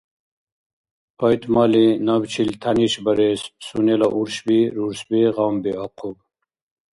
[1.17, 6.17] ПайтӀмали набчил тянишбарес сунела уршби-рурсби гъамбиахъуб.